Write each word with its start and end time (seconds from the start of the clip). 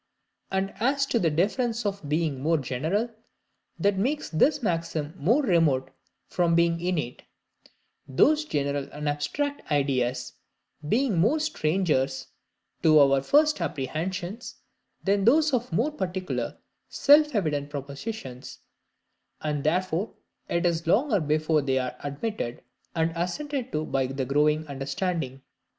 And 0.51 0.73
as 0.79 1.05
to 1.05 1.19
the 1.19 1.29
difference 1.29 1.85
of 1.85 2.09
being 2.09 2.39
more 2.41 2.57
general, 2.57 3.11
that 3.77 3.99
makes 3.99 4.31
this 4.31 4.63
maxim 4.63 5.13
more 5.15 5.43
remote 5.43 5.91
from 6.27 6.55
being 6.55 6.79
innate; 6.81 7.21
those 8.07 8.43
general 8.43 8.89
and 8.93 9.07
abstract 9.07 9.71
ideas 9.71 10.33
being 10.89 11.19
more 11.19 11.39
strangers 11.39 12.29
to 12.81 12.97
our 12.99 13.21
first 13.21 13.61
apprehensions 13.61 14.55
than 15.03 15.23
those 15.23 15.53
of 15.53 15.71
more 15.71 15.91
particular 15.91 16.57
self 16.89 17.35
evident 17.35 17.69
propositions; 17.69 18.57
and 19.41 19.63
therefore 19.63 20.15
it 20.49 20.65
is 20.65 20.87
longer 20.87 21.19
before 21.19 21.61
they 21.61 21.77
are 21.77 21.95
admitted, 21.99 22.63
and 22.95 23.13
assented 23.15 23.71
to 23.71 23.85
by 23.85 24.07
the 24.07 24.25
growing 24.25 24.65
understanding. 24.65 25.43